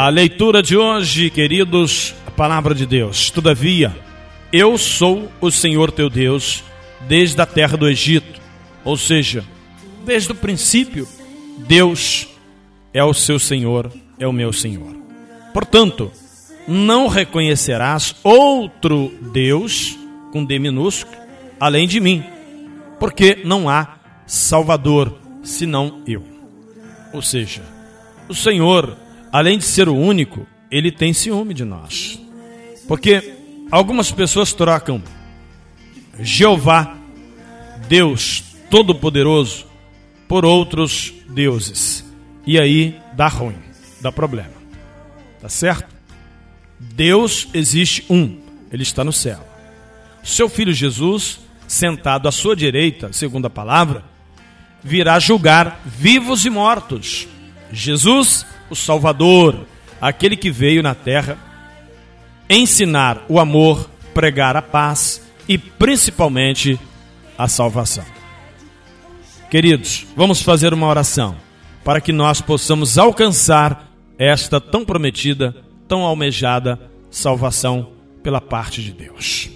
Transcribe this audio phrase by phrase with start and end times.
[0.00, 3.32] A leitura de hoje, queridos, a palavra de Deus.
[3.32, 3.92] Todavia,
[4.52, 6.62] eu sou o Senhor teu Deus
[7.08, 8.40] desde a terra do Egito.
[8.84, 9.44] Ou seja,
[10.06, 11.04] desde o princípio,
[11.66, 12.28] Deus
[12.94, 13.90] é o seu Senhor,
[14.20, 14.94] é o meu Senhor.
[15.52, 16.12] Portanto,
[16.68, 19.98] não reconhecerás outro Deus,
[20.30, 21.16] com D minúsculo,
[21.58, 22.22] além de mim,
[23.00, 23.96] porque não há
[24.28, 26.24] Salvador senão eu.
[27.12, 27.62] Ou seja,
[28.28, 28.96] o Senhor
[29.32, 32.20] além de ser o único, ele tem ciúme de nós.
[32.86, 33.34] Porque
[33.70, 35.02] algumas pessoas trocam
[36.20, 36.96] Jeová,
[37.88, 39.66] Deus Todo-Poderoso,
[40.26, 42.04] por outros deuses.
[42.46, 43.56] E aí dá ruim,
[44.00, 44.52] dá problema.
[45.40, 45.94] Tá certo?
[46.78, 48.38] Deus existe um,
[48.70, 49.46] ele está no céu.
[50.22, 54.04] Seu filho Jesus, sentado à sua direita, segundo a palavra,
[54.82, 57.26] virá julgar vivos e mortos.
[57.72, 59.66] Jesus o Salvador,
[60.00, 61.38] aquele que veio na terra
[62.48, 66.78] ensinar o amor, pregar a paz e principalmente
[67.36, 68.04] a salvação.
[69.50, 71.36] Queridos, vamos fazer uma oração
[71.84, 76.78] para que nós possamos alcançar esta tão prometida, tão almejada
[77.10, 77.92] salvação
[78.22, 79.48] pela parte de Deus.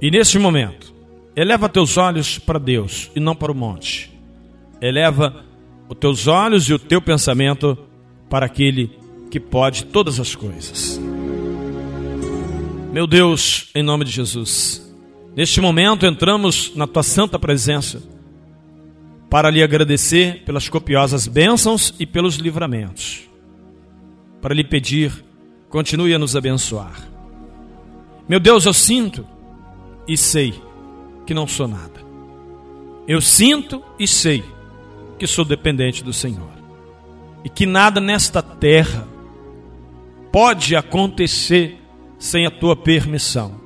[0.00, 0.94] E neste momento,
[1.36, 4.10] eleva teus olhos para Deus e não para o monte.
[4.80, 5.44] Eleva
[5.90, 7.76] os teus olhos e o teu pensamento
[8.28, 8.96] para aquele
[9.28, 11.00] que pode todas as coisas.
[12.92, 14.88] Meu Deus, em nome de Jesus,
[15.34, 18.00] neste momento entramos na tua santa presença
[19.28, 23.28] para lhe agradecer pelas copiosas bênçãos e pelos livramentos,
[24.40, 25.12] para lhe pedir,
[25.68, 27.08] continue a nos abençoar.
[28.28, 29.26] Meu Deus, eu sinto
[30.06, 30.54] e sei
[31.26, 32.00] que não sou nada.
[33.08, 34.44] Eu sinto e sei
[35.20, 36.48] que sou dependente do Senhor.
[37.44, 39.06] E que nada nesta terra
[40.32, 41.78] pode acontecer
[42.18, 43.60] sem a tua permissão.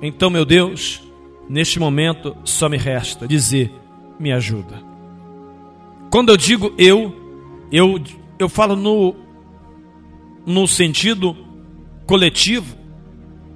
[0.00, 1.02] Então, meu Deus,
[1.48, 3.70] neste momento só me resta dizer:
[4.18, 4.82] me ajuda.
[6.10, 7.14] Quando eu digo eu,
[7.70, 8.00] eu,
[8.38, 9.14] eu falo no,
[10.46, 11.36] no sentido
[12.06, 12.74] coletivo,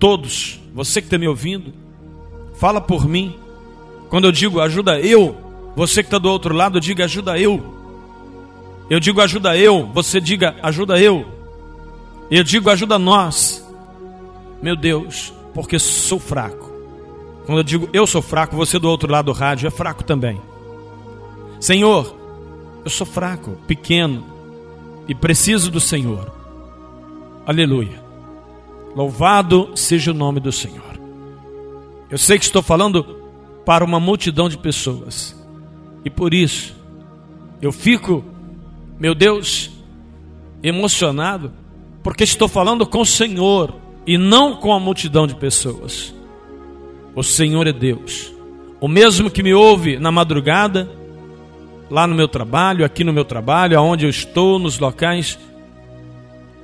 [0.00, 1.72] todos, você que está me ouvindo,
[2.54, 3.36] fala por mim.
[4.08, 7.78] Quando eu digo ajuda eu, você que está do outro lado, diga ajuda eu.
[8.88, 11.24] Eu digo ajuda eu, você diga ajuda eu.
[12.30, 13.64] Eu digo ajuda nós.
[14.60, 16.70] Meu Deus, porque sou fraco.
[17.46, 20.40] Quando eu digo eu sou fraco, você do outro lado do rádio é fraco também.
[21.60, 22.14] Senhor,
[22.84, 24.24] eu sou fraco, pequeno
[25.06, 26.32] e preciso do Senhor.
[27.46, 28.02] Aleluia.
[28.94, 30.98] Louvado seja o nome do Senhor.
[32.10, 33.04] Eu sei que estou falando
[33.64, 35.39] para uma multidão de pessoas.
[36.04, 36.74] E por isso,
[37.60, 38.24] eu fico,
[38.98, 39.70] meu Deus,
[40.62, 41.52] emocionado,
[42.02, 43.74] porque estou falando com o Senhor
[44.06, 46.14] e não com a multidão de pessoas.
[47.14, 48.32] O Senhor é Deus,
[48.80, 50.90] o mesmo que me ouve na madrugada,
[51.90, 55.38] lá no meu trabalho, aqui no meu trabalho, aonde eu estou, nos locais.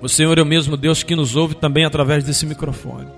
[0.00, 3.08] O Senhor é o mesmo Deus que nos ouve também através desse microfone.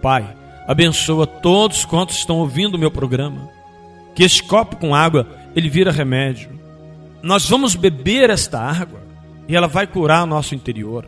[0.00, 0.34] Pai,
[0.66, 3.61] abençoa todos quantos estão ouvindo o meu programa
[4.14, 6.50] que este copo com água ele vira remédio.
[7.22, 9.00] Nós vamos beber esta água
[9.48, 11.06] e ela vai curar o nosso interior.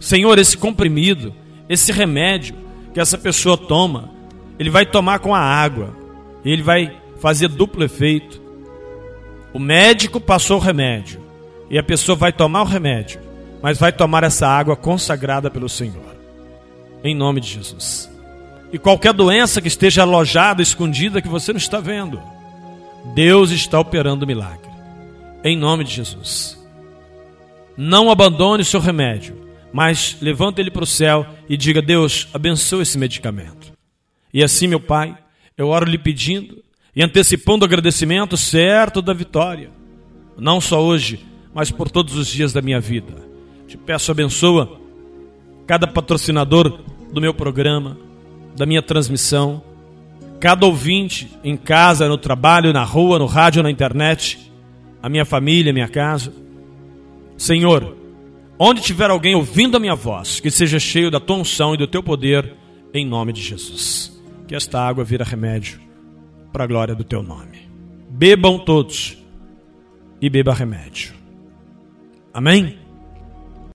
[0.00, 1.34] Senhor, esse comprimido,
[1.68, 2.54] esse remédio
[2.92, 4.10] que essa pessoa toma,
[4.58, 5.94] ele vai tomar com a água,
[6.44, 8.40] e ele vai fazer duplo efeito.
[9.52, 11.20] O médico passou o remédio
[11.70, 13.20] e a pessoa vai tomar o remédio,
[13.62, 16.16] mas vai tomar essa água consagrada pelo Senhor.
[17.04, 18.17] Em nome de Jesus
[18.72, 22.20] e qualquer doença que esteja alojada, escondida, que você não está vendo.
[23.14, 24.68] Deus está operando o milagre.
[25.42, 26.58] Em nome de Jesus.
[27.76, 29.36] Não abandone o seu remédio,
[29.72, 33.72] mas levante ele para o céu e diga: Deus, abençoe esse medicamento.
[34.34, 35.16] E assim, meu Pai,
[35.56, 36.62] eu oro lhe pedindo
[36.94, 39.70] e antecipando o agradecimento certo da vitória,
[40.36, 41.24] não só hoje,
[41.54, 43.14] mas por todos os dias da minha vida.
[43.66, 44.80] Te peço, abençoa
[45.66, 46.80] cada patrocinador
[47.12, 48.07] do meu programa
[48.58, 49.62] da minha transmissão,
[50.40, 54.52] cada ouvinte em casa, no trabalho, na rua, no rádio, na internet,
[55.02, 56.32] a minha família, a minha casa.
[57.36, 57.96] Senhor,
[58.58, 61.86] onde tiver alguém ouvindo a minha voz, que seja cheio da tua unção e do
[61.86, 62.54] teu poder,
[62.92, 64.20] em nome de Jesus.
[64.46, 65.80] Que esta água vira remédio
[66.52, 67.68] para a glória do teu nome.
[68.10, 69.16] Bebam todos
[70.20, 71.14] e beba remédio.
[72.32, 72.77] Amém?